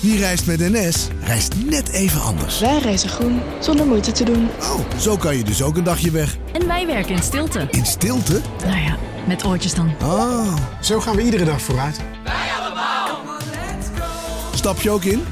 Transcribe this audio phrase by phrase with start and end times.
[0.00, 2.60] Wie reist met NS, reist net even anders.
[2.60, 4.48] Wij reizen groen, zonder moeite te doen.
[4.60, 6.36] Oh, zo kan je dus ook een dagje weg.
[6.52, 7.68] En wij werken in stilte.
[7.70, 8.40] In stilte?
[8.66, 9.92] Nou ja, met oortjes dan.
[10.00, 10.56] Ah.
[10.80, 12.00] Zo gaan we iedere dag vooruit.
[14.54, 15.24] Stap je ook in?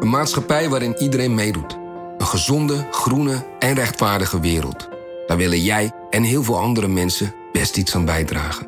[0.00, 1.78] Een maatschappij waarin iedereen meedoet.
[2.18, 4.88] Een gezonde, groene en rechtvaardige wereld.
[5.26, 8.67] Daar willen jij en heel veel andere mensen best iets aan bijdragen.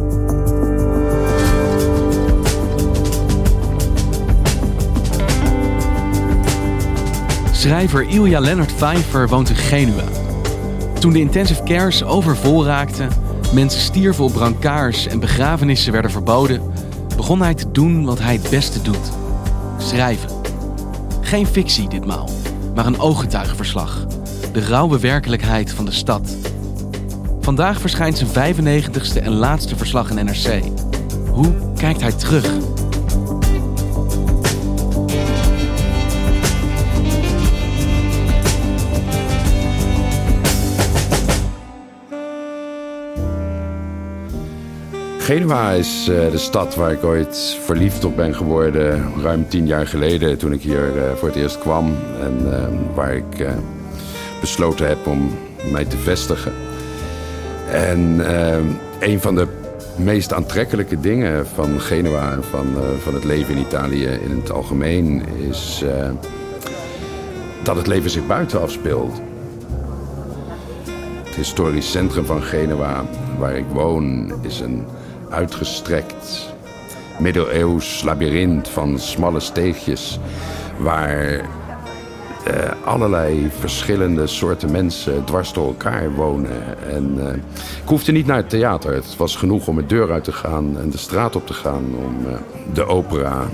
[7.61, 10.03] Schrijver Ilja Lennart Pfeiffer woont in Genua.
[10.99, 13.09] Toen de intensive cares overvol raakten,
[13.53, 16.61] mensen stierven op brancards en begrafenissen werden verboden,
[17.15, 19.11] begon hij te doen wat hij het beste doet:
[19.77, 20.29] schrijven.
[21.21, 22.29] Geen fictie ditmaal,
[22.75, 24.05] maar een ooggetuigenverslag.
[24.53, 26.35] De rauwe werkelijkheid van de stad.
[27.41, 30.61] Vandaag verschijnt zijn 95ste en laatste verslag in NRC.
[31.29, 32.70] Hoe kijkt hij terug?
[45.31, 49.13] Genua is uh, de stad waar ik ooit verliefd op ben geworden.
[49.21, 51.95] Ruim tien jaar geleden toen ik hier uh, voor het eerst kwam.
[52.21, 53.45] En uh, waar ik
[54.41, 55.31] besloten heb om
[55.71, 56.51] mij te vestigen.
[57.69, 58.19] En
[58.99, 59.47] een van de
[59.95, 62.65] meest aantrekkelijke dingen van Genua en van,
[63.03, 65.83] van het leven in Italië in het algemeen is
[67.63, 69.21] dat het leven zich buiten afspeelt.
[71.23, 73.05] Het historisch centrum van Genua,
[73.37, 74.85] waar ik woon, is een
[75.31, 76.53] uitgestrekt
[77.19, 80.19] middeleeuws labyrint van smalle steegjes
[80.77, 81.41] waar
[82.45, 86.89] eh, allerlei verschillende soorten mensen dwars door elkaar wonen.
[86.89, 87.33] En eh,
[87.83, 88.93] ik hoefde niet naar het theater.
[88.93, 91.85] Het was genoeg om de deur uit te gaan en de straat op te gaan
[91.97, 92.33] om eh,
[92.73, 93.47] de opera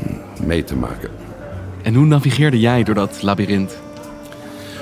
[0.44, 1.10] mee te maken.
[1.82, 3.78] En hoe navigeerde jij door dat labyrint?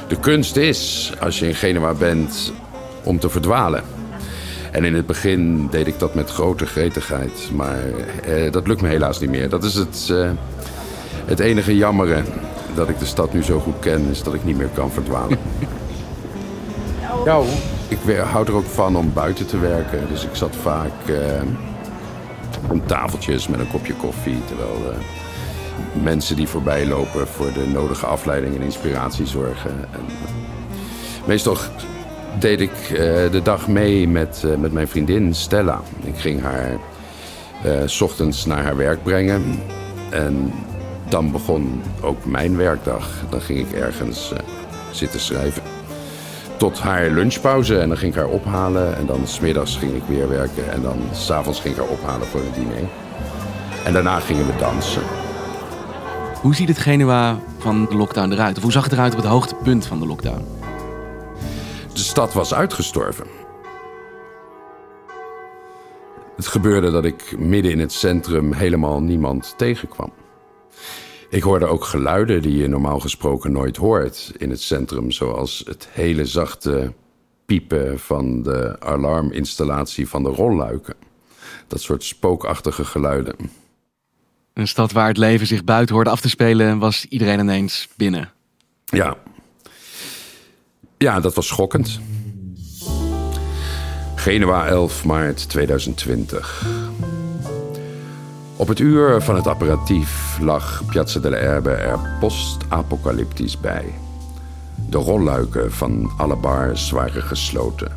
[0.08, 2.54] De kunst is, als je in Genua bent,
[3.04, 3.95] om te verdwalen.
[4.76, 7.50] En in het begin deed ik dat met grote gretigheid.
[7.54, 7.84] Maar
[8.24, 9.50] eh, dat lukt me helaas niet meer.
[9.50, 10.30] Dat is het, eh,
[11.26, 12.22] het enige jammere
[12.76, 15.38] dat ik de stad nu zo goed ken, is dat ik niet meer kan verdwalen.
[17.26, 17.42] ja,
[17.88, 20.08] ik houd er ook van om buiten te werken.
[20.10, 21.42] Dus ik zat vaak eh,
[22.70, 24.46] om tafeltjes met een kopje koffie.
[24.46, 24.98] Terwijl eh,
[26.04, 29.72] mensen die voorbij lopen voor de nodige afleiding en inspiratie zorgen.
[29.92, 30.06] En,
[31.26, 31.58] meestal
[32.40, 32.98] deed ik uh,
[33.32, 35.82] de dag mee met, uh, met mijn vriendin Stella.
[36.04, 36.72] Ik ging haar
[37.66, 39.60] uh, s ochtends naar haar werk brengen.
[40.10, 40.54] En
[41.10, 43.10] dan begon ook mijn werkdag.
[43.30, 44.34] Dan ging ik ergens
[44.92, 45.62] zitten schrijven.
[46.58, 48.98] Tot haar lunchpauze en dan ging ik haar ophalen.
[48.98, 50.72] En dan smiddags ging ik weer werken.
[50.72, 52.90] En dan s'avonds ging ik haar ophalen voor het diner.
[53.86, 55.02] En daarna gingen we dansen.
[56.42, 58.58] Hoe ziet het Genua van de lockdown eruit?
[58.58, 60.55] Of hoe zag het eruit op het hoogtepunt van de lockdown?
[62.16, 63.28] Stad was uitgestorven.
[66.36, 70.14] Het gebeurde dat ik midden in het centrum helemaal niemand tegenkwam.
[71.30, 75.88] Ik hoorde ook geluiden die je normaal gesproken nooit hoort in het centrum, zoals het
[75.92, 76.94] hele zachte
[77.46, 80.96] piepen van de alarminstallatie van de rolluiken.
[81.68, 83.36] Dat soort spookachtige geluiden.
[84.54, 88.32] Een stad waar het leven zich buiten hoorde af te spelen, was iedereen ineens binnen.
[88.86, 89.18] Ja,
[90.98, 92.00] ja, dat was schokkend.
[94.16, 96.66] Genua 11 maart 2020.
[98.56, 103.86] Op het uur van het apparatief lag Piazza delle Erbe er post-apocalyptisch bij.
[104.90, 107.92] De rolluiken van alle bars waren gesloten.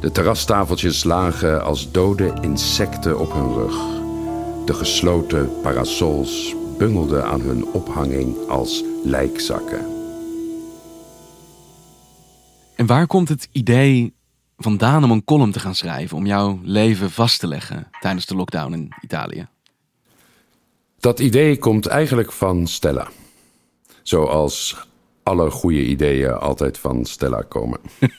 [0.00, 3.74] De terrastafeltjes lagen als dode insecten op hun rug.
[4.64, 9.99] De gesloten parasols bungelden aan hun ophanging als lijkzakken.
[12.80, 14.14] En waar komt het idee
[14.56, 18.34] vandaan om een column te gaan schrijven, om jouw leven vast te leggen tijdens de
[18.34, 19.48] lockdown in Italië?
[20.98, 23.08] Dat idee komt eigenlijk van Stella.
[24.02, 24.86] Zoals
[25.22, 27.80] alle goede ideeën altijd van Stella komen.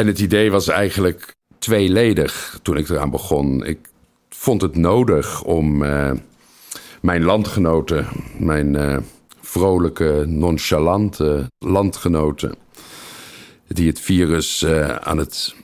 [0.00, 3.64] en het idee was eigenlijk tweeledig toen ik eraan begon.
[3.64, 3.88] Ik
[4.28, 6.12] vond het nodig om uh,
[7.00, 8.06] Mijn landgenoten,
[8.38, 8.96] mijn uh,
[9.48, 12.54] vrolijke, nonchalante landgenoten,
[13.68, 15.54] die het virus uh, aan het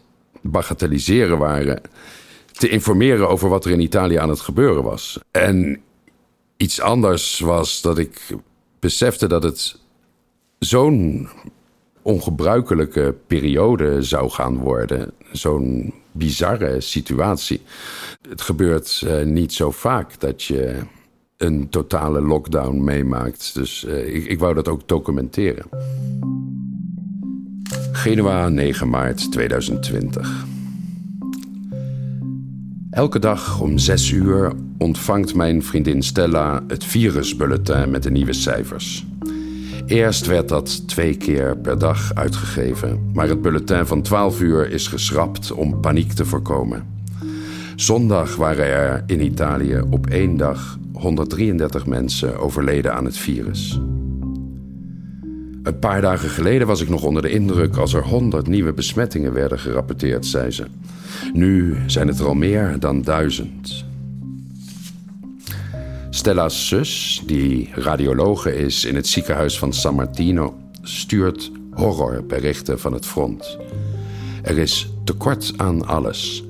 [0.41, 1.81] bagatelliseren waren,
[2.53, 5.19] te informeren over wat er in Italië aan het gebeuren was.
[5.31, 5.81] En
[6.57, 8.37] iets anders was dat ik
[8.79, 9.79] besefte dat het
[10.59, 11.29] zo'n
[12.03, 15.13] ongebruikelijke periode zou gaan worden.
[15.33, 17.61] Zo'n bizarre situatie.
[18.29, 20.83] Het gebeurt uh, niet zo vaak dat je
[21.45, 23.55] een totale lockdown meemaakt.
[23.55, 25.65] Dus uh, ik, ik wou dat ook documenteren.
[27.93, 30.47] Genua, 9 maart 2020.
[32.91, 39.07] Elke dag om 6 uur ontvangt mijn vriendin Stella het virusbulletin met de nieuwe cijfers.
[39.87, 44.87] Eerst werd dat twee keer per dag uitgegeven, maar het bulletin van 12 uur is
[44.87, 46.87] geschrapt om paniek te voorkomen.
[47.77, 53.81] Zondag waren er in Italië op één dag 133 mensen overleden aan het virus.
[55.63, 59.33] Een paar dagen geleden was ik nog onder de indruk als er 100 nieuwe besmettingen
[59.33, 60.65] werden gerapporteerd, zei ze.
[61.33, 63.85] Nu zijn het er al meer dan duizend.
[66.11, 73.07] Stella's zus, die radiologe is in het ziekenhuis van San Martino, stuurt horrorberichten van het
[73.07, 73.59] front.
[74.43, 76.45] Er is tekort aan alles.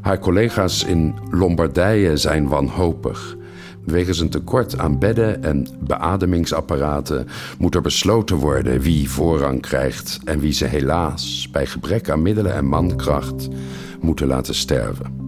[0.00, 3.36] Haar collega's in Lombardije zijn wanhopig.
[3.84, 7.26] Wegens een tekort aan bedden en beademingsapparaten
[7.58, 12.54] moet er besloten worden wie voorrang krijgt en wie ze helaas bij gebrek aan middelen
[12.54, 13.48] en mankracht
[14.00, 15.22] moeten laten sterven.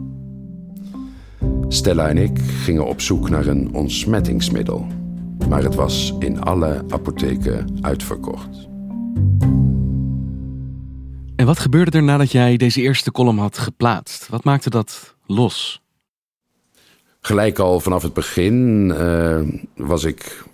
[1.68, 4.86] Stella en ik gingen op zoek naar een ontsmettingsmiddel,
[5.48, 8.68] maar het was in alle apotheken uitverkocht.
[11.36, 14.28] En wat gebeurde er nadat jij deze eerste column had geplaatst?
[14.28, 15.84] Wat maakte dat los?
[17.26, 19.40] Gelijk al vanaf het begin uh,
[19.76, 20.44] was ik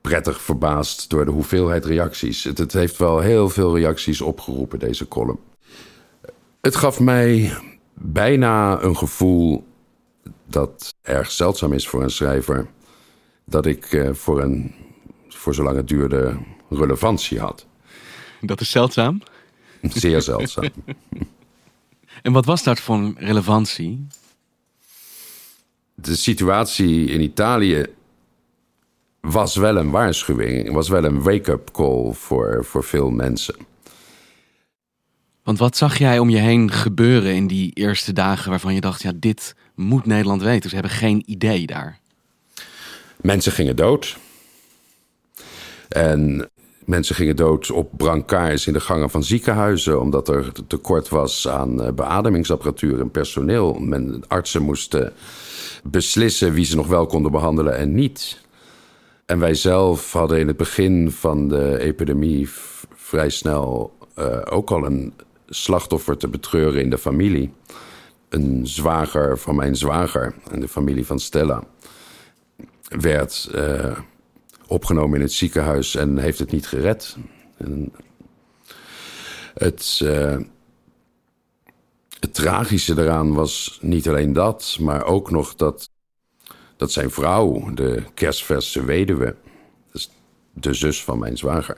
[0.00, 2.44] prettig verbaasd door de hoeveelheid reacties.
[2.44, 5.38] Het, het heeft wel heel veel reacties opgeroepen, deze column.
[6.60, 7.56] Het gaf mij
[7.94, 9.64] bijna een gevoel
[10.46, 12.66] dat erg zeldzaam is voor een schrijver.
[13.44, 14.74] Dat ik uh, voor, een,
[15.28, 16.38] voor zolang het duurde
[16.70, 17.66] relevantie had.
[18.40, 19.22] Dat is zeldzaam?
[19.82, 20.70] Zeer zeldzaam.
[22.22, 24.06] en wat was dat voor relevantie?
[26.02, 27.86] De situatie in Italië
[29.20, 33.54] was wel een waarschuwing, was wel een wake-up call voor, voor veel mensen.
[35.42, 39.02] Want wat zag jij om je heen gebeuren in die eerste dagen waarvan je dacht,
[39.02, 40.68] ja, dit moet Nederland weten.
[40.68, 41.98] Ze hebben geen idee daar.
[43.20, 44.16] Mensen gingen dood.
[45.88, 46.50] En
[46.84, 51.82] mensen gingen dood op brancards in de gangen van ziekenhuizen, omdat er tekort was aan
[51.82, 53.74] eh, beademingsapparatuur en personeel.
[53.74, 55.12] Men, artsen moesten
[55.82, 58.40] beslissen wie ze nog wel konden behandelen en niet.
[59.26, 62.48] En wij zelf hadden in het begin van de epidemie
[62.94, 65.12] vrij snel uh, ook al een
[65.48, 67.52] slachtoffer te betreuren in de familie.
[68.28, 71.64] Een zwager van mijn zwager en de familie van Stella
[72.88, 73.98] werd uh,
[74.66, 77.16] opgenomen in het ziekenhuis en heeft het niet gered.
[77.56, 77.92] En
[79.54, 80.36] het, uh,
[82.32, 85.90] tragische eraan was niet alleen dat, maar ook nog dat,
[86.76, 89.36] dat zijn vrouw, de kerstverse weduwe,
[90.52, 91.76] de zus van mijn zwager,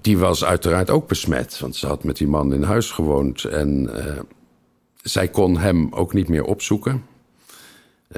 [0.00, 1.58] die was uiteraard ook besmet.
[1.58, 3.44] Want ze had met die man in huis gewoond.
[3.44, 4.18] En uh,
[5.02, 7.04] zij kon hem ook niet meer opzoeken.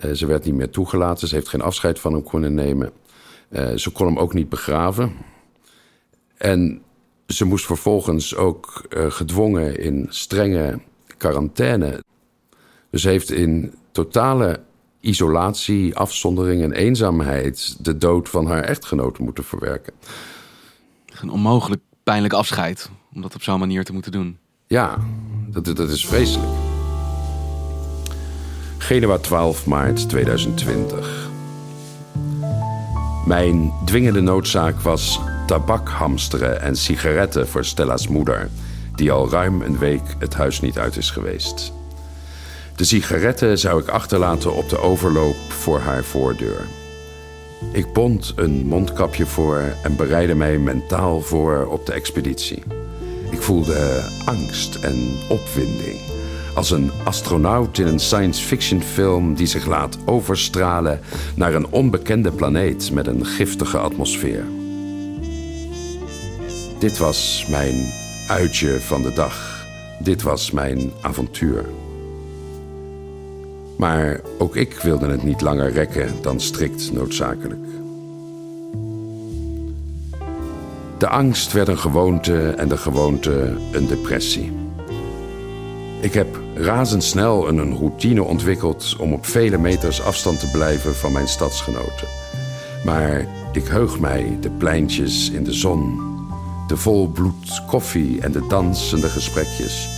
[0.05, 1.29] Uh, ze werd niet meer toegelaten.
[1.29, 2.93] Ze heeft geen afscheid van hem kunnen nemen.
[3.51, 5.13] Uh, ze kon hem ook niet begraven.
[6.37, 6.83] En
[7.27, 10.81] ze moest vervolgens ook gedwongen in strenge
[11.19, 12.03] quarantaine.
[12.91, 14.61] Dus heeft in totale
[15.01, 19.93] isolatie, afzondering en eenzaamheid de dood van haar echtgenoot moeten verwerken
[21.23, 24.39] een onmogelijk pijnlijk afscheid om dat op zo'n manier te moeten doen.
[24.67, 24.99] Ja,
[25.47, 26.53] dat, dat is vreselijk.
[28.79, 31.29] Genua 12 maart 2020.
[33.27, 38.51] Mijn dwingende noodzaak was tabak hamsteren en sigaretten voor Stella's moeder,
[38.99, 41.73] die al ruim een week het huis niet uit is geweest.
[42.77, 46.67] De sigaretten zou ik achterlaten op de overloop voor haar voordeur.
[47.73, 52.63] Ik bond een mondkapje voor en bereidde mij mentaal voor op de expeditie.
[53.31, 56.01] Ik voelde angst en opwinding.
[56.55, 61.01] Als een astronaut in een science fiction film die zich laat overstralen
[61.35, 64.45] naar een onbekende planeet met een giftige atmosfeer.
[66.79, 69.67] Dit was mijn uitje van de dag.
[69.99, 71.65] Dit was mijn avontuur.
[73.77, 77.67] Maar ook ik wilde het niet langer rekken dan strikt noodzakelijk.
[80.99, 84.53] De angst werd een gewoonte en de gewoonte een depressie.
[86.01, 91.29] Ik heb razendsnel een routine ontwikkeld om op vele meters afstand te blijven van mijn
[91.29, 92.09] stadsgenoten.
[92.85, 96.08] Maar ik heug mij de pleintjes in de zon,
[96.69, 99.89] de volbloed koffie en de dansende gesprekjes.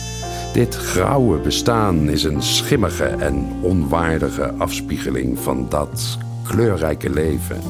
[0.52, 7.60] Dit grauwe bestaan is een schimmige en onwaardige afspiegeling van dat kleurrijke leven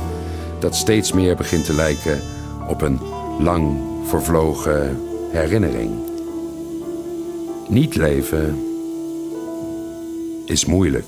[0.59, 2.21] dat steeds meer begint te lijken
[2.69, 3.01] op een
[3.39, 5.01] lang vervlogen
[5.33, 5.91] herinnering.
[7.69, 8.65] Niet leven
[10.47, 11.07] is moeilijk.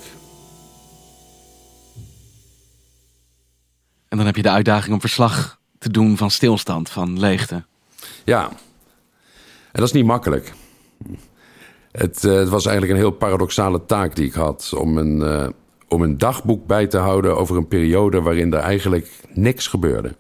[4.09, 7.65] En dan heb je de uitdaging om verslag te doen van stilstand, van leegte.
[8.25, 10.53] Ja, en dat is niet makkelijk.
[11.93, 15.49] Het, eh, het was eigenlijk een heel paradoxale taak die ik had om een, eh,
[15.89, 20.15] om een dagboek bij te houden over een periode waarin er eigenlijk niks gebeurde.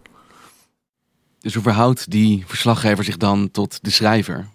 [1.38, 4.48] Dus hoe verhoudt die verslaggever zich dan tot de schrijver?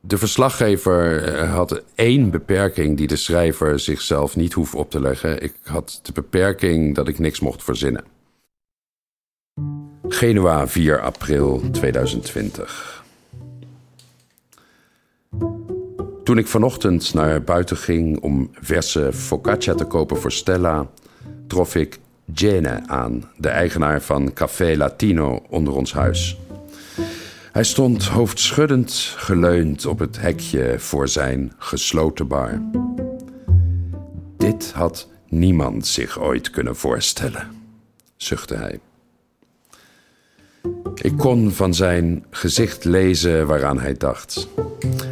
[0.00, 5.42] De verslaggever eh, had één beperking die de schrijver zichzelf niet hoeft op te leggen.
[5.42, 8.04] Ik had de beperking dat ik niks mocht verzinnen.
[10.12, 13.04] Genua, 4 april 2020.
[16.24, 20.90] Toen ik vanochtend naar buiten ging om verse focaccia te kopen voor Stella,
[21.46, 21.98] trof ik
[22.34, 26.38] Jene aan, de eigenaar van Café Latino onder ons huis.
[27.52, 32.62] Hij stond hoofdschuddend geleund op het hekje voor zijn gesloten bar.
[34.36, 37.46] Dit had niemand zich ooit kunnen voorstellen,
[38.16, 38.80] zuchtte hij.
[41.02, 44.48] Ik kon van zijn gezicht lezen waaraan hij dacht.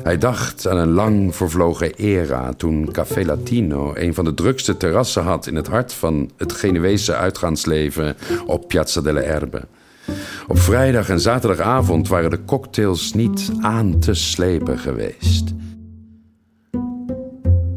[0.02, 5.23] Hij dacht aan een lang vervlogen era toen Café Latino een van de drukste terrassen
[5.23, 8.16] had in het hart van het Genuese uitgaansleven
[8.47, 9.66] op Piazza delle Erbe.
[10.49, 15.44] Op vrijdag en zaterdagavond waren de cocktails niet aan te slepen geweest.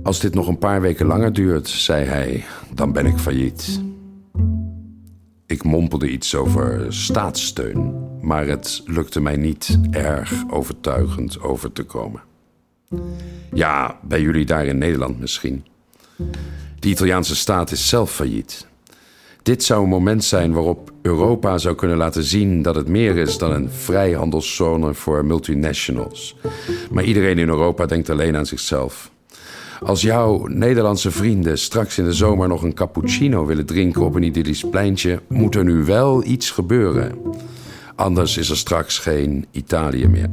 [0.03, 2.43] Als dit nog een paar weken langer duurt, zei hij,
[2.73, 3.81] dan ben ik failliet.
[5.45, 12.21] Ik mompelde iets over staatssteun, maar het lukte mij niet erg overtuigend over te komen.
[13.53, 15.65] Ja, bij jullie daar in Nederland misschien.
[16.79, 18.67] De Italiaanse staat is zelf failliet.
[19.43, 23.37] Dit zou een moment zijn waarop Europa zou kunnen laten zien dat het meer is
[23.37, 26.35] dan een vrijhandelszone voor multinationals.
[26.91, 29.11] Maar iedereen in Europa denkt alleen aan zichzelf.
[29.81, 34.23] Als jouw Nederlandse vrienden straks in de zomer nog een cappuccino willen drinken op een
[34.23, 37.11] idyllisch pleintje, moet er nu wel iets gebeuren.
[37.95, 40.29] Anders is er straks geen Italië meer.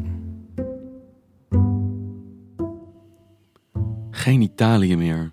[4.10, 5.32] Geen Italië meer.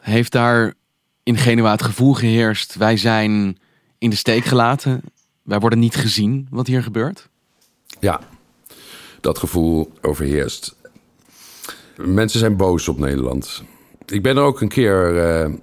[0.00, 0.74] Heeft daar
[1.22, 3.58] in Genua het gevoel geheerst: wij zijn
[3.98, 5.02] in de steek gelaten,
[5.42, 7.28] wij worden niet gezien wat hier gebeurt?
[8.00, 8.20] Ja,
[9.20, 10.76] dat gevoel overheerst.
[11.96, 13.62] Mensen zijn boos op Nederland.
[14.06, 15.54] Ik ben er ook een keer uh,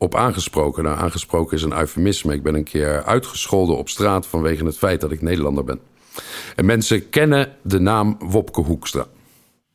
[0.00, 0.84] op aangesproken.
[0.84, 2.34] Nou, aangesproken is een eufemisme.
[2.34, 5.80] Ik ben een keer uitgescholden op straat vanwege het feit dat ik Nederlander ben.
[6.56, 9.06] En mensen kennen de naam Wopke Hoekstra.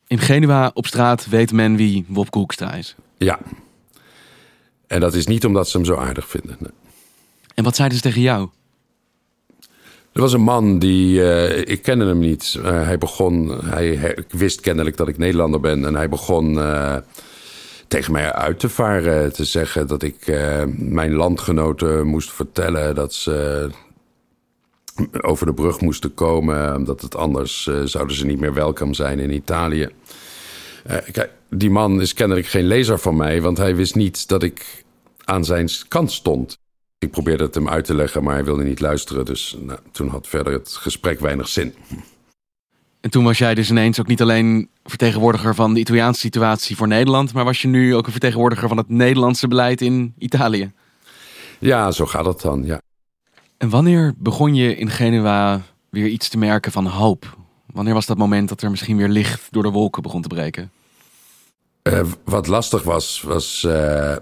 [0.06, 2.94] In Genua op straat weet men wie Wopke Hoekstra is.
[3.16, 3.38] Ja.
[4.86, 6.56] En dat is niet omdat ze hem zo aardig vinden.
[6.58, 6.72] Nee.
[7.54, 8.48] En wat zeiden ze tegen jou?
[10.12, 12.54] Er was een man die, uh, ik kende hem niet.
[12.58, 15.84] Uh, hij begon, hij, hij, wist kennelijk dat ik Nederlander ben.
[15.84, 16.96] En hij begon uh,
[17.88, 19.32] tegen mij uit te varen.
[19.32, 20.26] Te zeggen dat ik
[20.76, 23.70] mijn landgenoten moest vertellen dat ze
[25.20, 26.76] over de brug moesten komen.
[26.76, 29.88] Omdat het anders zouden ze niet meer welkom zijn in Italië.
[31.12, 33.42] kijk, die man is kennelijk geen lezer van mij.
[33.42, 34.84] Want hij wist niet dat ik
[35.24, 36.58] aan zijn kant stond.
[36.98, 39.24] Ik probeerde het hem uit te leggen, maar hij wilde niet luisteren.
[39.24, 41.74] Dus nou, toen had verder het gesprek weinig zin.
[43.00, 46.88] En toen was jij dus ineens ook niet alleen vertegenwoordiger van de Italiaanse situatie voor
[46.88, 50.72] Nederland, maar was je nu ook een vertegenwoordiger van het Nederlandse beleid in Italië?
[51.58, 52.80] Ja, zo gaat het dan, ja.
[53.56, 57.36] En wanneer begon je in Genua weer iets te merken van hoop?
[57.66, 60.70] Wanneer was dat moment dat er misschien weer licht door de wolken begon te breken?
[61.82, 64.16] Uh, wat lastig was, was uh,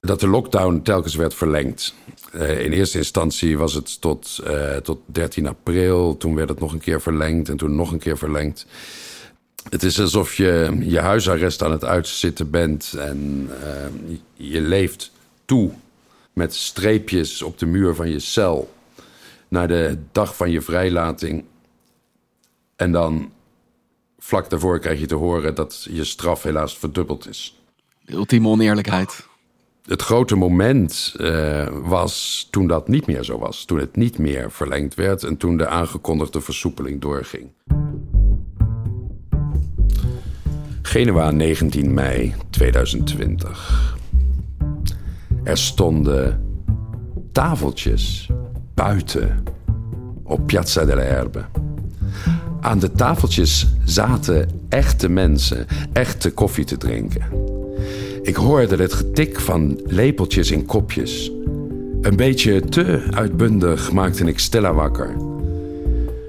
[0.00, 1.94] dat de lockdown telkens werd verlengd.
[2.34, 6.16] Uh, in eerste instantie was het tot, uh, tot 13 april.
[6.16, 8.66] Toen werd het nog een keer verlengd en toen nog een keer verlengd.
[9.70, 15.12] Het is alsof je je huisarrest aan het uitzitten bent en uh, je leeft
[15.44, 15.70] toe
[16.32, 18.72] met streepjes op de muur van je cel
[19.48, 21.44] naar de dag van je vrijlating.
[22.76, 23.32] En dan
[24.18, 27.56] vlak daarvoor krijg je te horen dat je straf helaas verdubbeld is.
[28.00, 29.27] De ultieme oneerlijkheid.
[29.88, 33.64] Het grote moment uh, was toen dat niet meer zo was.
[33.64, 37.48] Toen het niet meer verlengd werd en toen de aangekondigde versoepeling doorging.
[40.82, 43.96] Genua, 19 mei 2020.
[45.44, 46.44] Er stonden
[47.32, 48.28] tafeltjes
[48.74, 49.42] buiten
[50.22, 51.44] op Piazza delle Erbe.
[52.60, 57.56] Aan de tafeltjes zaten echte mensen, echte koffie te drinken.
[58.22, 61.32] Ik hoorde het getik van lepeltjes in kopjes.
[62.00, 65.16] Een beetje te uitbundig maakte ik Stella wakker.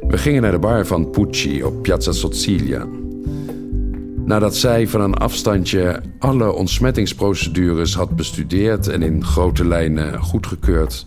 [0.08, 2.88] We gingen naar de bar van Pucci op Piazza Sozzilia.
[4.26, 11.06] Nadat zij van een afstandje alle ontsmettingsprocedures had bestudeerd en in grote lijnen goedgekeurd,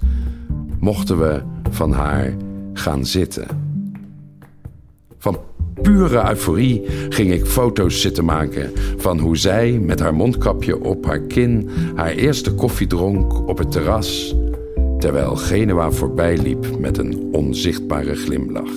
[0.81, 2.37] mochten we van haar
[2.73, 3.47] gaan zitten.
[5.19, 5.39] Van
[5.83, 11.21] pure euforie ging ik foto's zitten maken van hoe zij met haar mondkapje op haar
[11.21, 14.35] kin haar eerste koffie dronk op het terras,
[14.99, 18.73] terwijl Genua voorbij liep met een onzichtbare glimlach.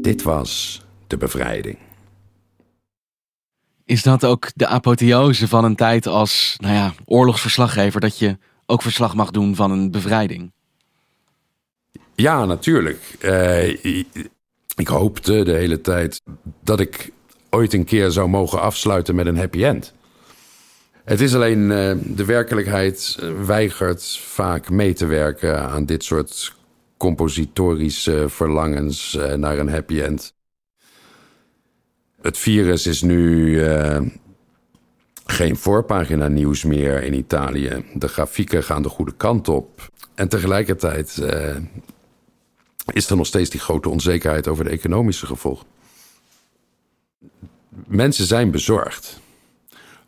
[0.00, 1.78] Dit was de bevrijding.
[3.84, 8.82] Is dat ook de apotheose van een tijd als nou ja, oorlogsverslaggever, dat je ook
[8.82, 10.52] verslag mag doen van een bevrijding?
[12.14, 13.16] Ja, natuurlijk.
[13.20, 14.04] Uh,
[14.78, 16.20] ik hoopte de hele tijd
[16.62, 17.12] dat ik
[17.50, 19.92] ooit een keer zou mogen afsluiten met een happy end.
[21.04, 26.54] Het is alleen uh, de werkelijkheid weigert vaak mee te werken aan dit soort
[26.96, 30.34] compositorische verlangens uh, naar een happy end.
[32.22, 33.60] Het virus is nu
[35.26, 37.84] geen voorpagina nieuws meer in Italië.
[37.94, 39.88] De grafieken gaan de goede kant op.
[40.14, 41.22] En tegelijkertijd
[42.92, 45.66] is er nog steeds die grote onzekerheid over de economische gevolgen.
[47.86, 49.20] Mensen zijn bezorgd.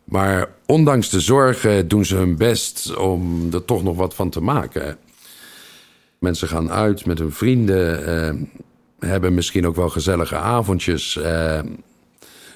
[0.03, 4.41] Maar ondanks de zorgen doen ze hun best om er toch nog wat van te
[4.41, 4.97] maken.
[6.19, 8.09] Mensen gaan uit met hun vrienden,
[8.99, 11.19] uh, hebben misschien ook wel gezellige avondjes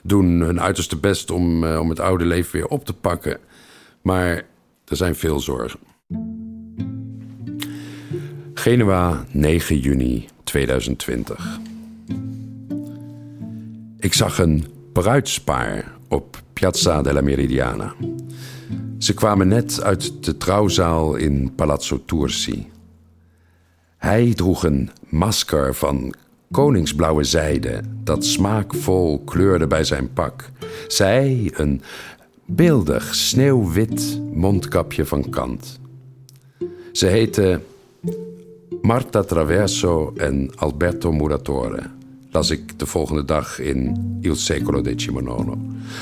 [0.05, 3.39] doen hun uiterste best om, uh, om het oude leven weer op te pakken.
[4.01, 4.43] Maar
[4.85, 5.79] er zijn veel zorgen.
[8.65, 11.59] Genua, 9 juni 2020.
[13.99, 17.93] Ik zag een bruidspaar op Piazza della Meridiana.
[18.97, 22.67] Ze kwamen net uit de trouwzaal in Palazzo Tursi.
[23.97, 26.13] Hij droeg een masker van
[26.51, 30.49] koningsblauwe zijde dat smaakvol kleurde bij zijn pak.
[30.87, 31.81] Zij een
[32.45, 35.79] beeldig sneeuwwit mondkapje van kant.
[36.91, 37.63] Ze heten
[38.85, 41.89] Marta Traverso en Alberto Muratore.
[42.31, 45.09] Las ik de volgende dag in Il Secolo XIX.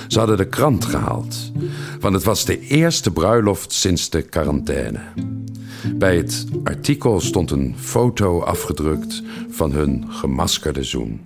[0.07, 1.51] Ze hadden de krant gehaald,
[1.99, 4.99] want het was de eerste bruiloft sinds de quarantaine.
[5.95, 11.21] Bij het artikel stond een foto afgedrukt van hun gemaskerde zoen.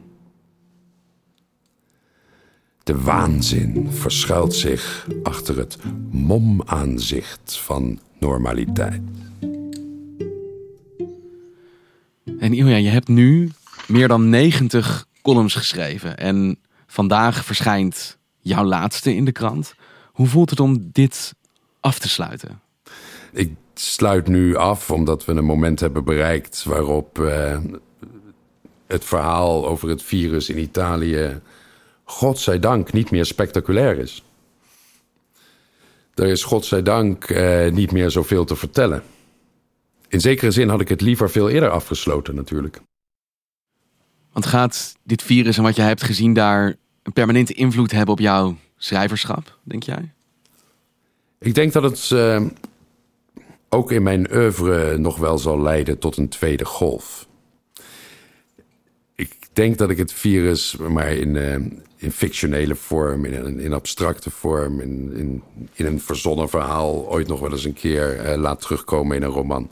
[2.83, 5.77] De waanzin verschuilt zich achter het
[6.11, 9.01] momaanzicht van normaliteit.
[12.39, 13.51] En Ilja, je hebt nu
[13.87, 16.17] meer dan 90 columns geschreven.
[16.17, 19.73] En vandaag verschijnt jouw laatste in de krant.
[20.11, 21.33] Hoe voelt het om dit
[21.79, 22.61] af te sluiten?
[23.31, 27.57] Ik sluit nu af omdat we een moment hebben bereikt waarop uh,
[28.87, 31.41] het verhaal over het virus in Italië,
[32.03, 34.23] godzijdank, niet meer spectaculair is.
[36.13, 39.03] Er is godzijdank uh, niet meer zoveel te vertellen.
[40.07, 42.81] In zekere zin had ik het liever veel eerder afgesloten, natuurlijk.
[44.31, 48.19] Want gaat dit virus en wat jij hebt gezien daar een permanente invloed hebben op
[48.19, 50.11] jouw schrijverschap, denk jij?
[51.39, 52.41] Ik denk dat het uh,
[53.69, 57.26] ook in mijn oeuvre nog wel zal leiden tot een tweede golf.
[59.17, 61.55] Ik denk dat ik het virus maar in, uh,
[61.95, 67.39] in fictionele vorm, in, in abstracte vorm, in, in, in, een verzonnen verhaal ooit nog
[67.39, 69.69] wel eens een keer uh, laat terugkomen in een roman.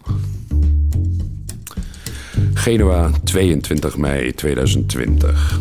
[2.53, 5.59] Genua, 22 mei 2020.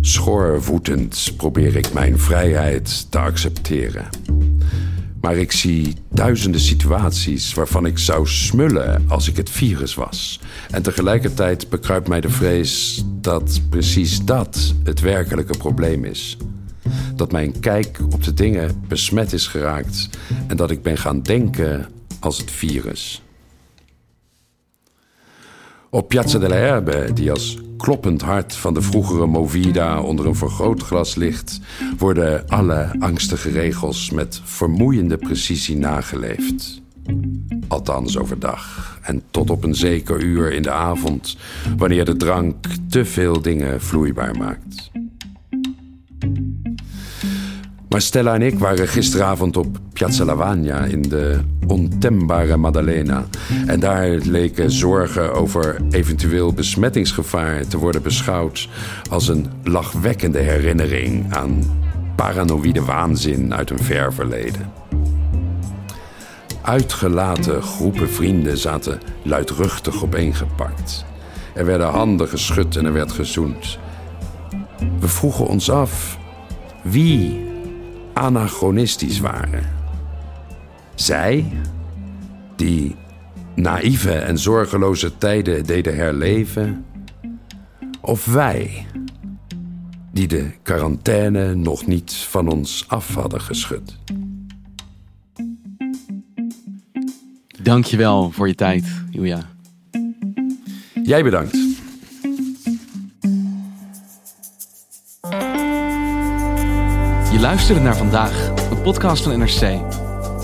[0.00, 4.08] Schoorvoetend probeer ik mijn vrijheid te accepteren.
[5.20, 10.40] Maar ik zie duizenden situaties waarvan ik zou smullen als ik het virus was.
[10.70, 16.36] En tegelijkertijd bekruipt mij de vrees dat precies dat het werkelijke probleem is.
[17.14, 20.08] Dat mijn kijk op de dingen besmet is geraakt
[20.46, 21.88] en dat ik ben gaan denken
[22.20, 23.22] als het virus.
[25.92, 31.14] Op Piazza della Erbe, die als kloppend hart van de vroegere Movida onder een vergrootglas
[31.14, 31.60] ligt,
[31.98, 36.82] worden alle angstige regels met vermoeiende precisie nageleefd.
[37.68, 41.36] Althans overdag en tot op een zeker uur in de avond,
[41.76, 44.89] wanneer de drank te veel dingen vloeibaar maakt.
[47.90, 53.24] Maar Stella en ik waren gisteravond op Piazza Lavagna in de ontembare Maddalena.
[53.66, 58.68] En daar leken zorgen over eventueel besmettingsgevaar te worden beschouwd
[59.10, 61.62] als een lachwekkende herinnering aan
[62.16, 64.72] paranoïde waanzin uit een ver verleden.
[66.62, 71.04] Uitgelaten groepen vrienden zaten luidruchtig opeengepakt.
[71.54, 73.78] Er werden handen geschud en er werd gezoend.
[75.00, 76.18] We vroegen ons af
[76.82, 77.49] wie
[78.20, 79.62] anachronistisch waren.
[80.94, 81.52] Zij,
[82.56, 82.96] die
[83.54, 86.84] naïeve en zorgeloze tijden deden herleven,
[88.00, 88.86] of wij,
[90.12, 93.98] die de quarantaine nog niet van ons af hadden geschud.
[97.62, 99.48] Dankjewel voor je tijd, Julia.
[101.02, 101.69] Jij bedankt.
[107.40, 109.80] Je luisterde naar vandaag, een podcast van NRC.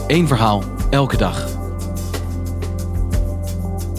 [0.06, 1.48] Eén verhaal, elke dag.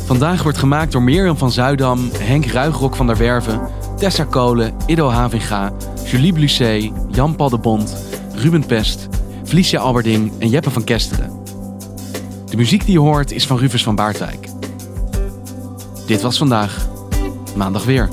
[0.05, 3.61] Vandaag wordt gemaakt door Mirjam van Zuidam, Henk Ruigrok van der Werven,
[3.97, 5.73] Tessa Kolen, Ido Havinga,
[6.05, 7.83] Julie Blusset, Jan-Paul de
[8.33, 9.07] Ruben Pest,
[9.43, 11.31] Felicia Alberding en Jeppe van Kesteren.
[12.49, 14.47] De muziek die je hoort is van Rufus van Baartwijk.
[16.05, 16.87] Dit was vandaag,
[17.55, 18.09] maandag weer.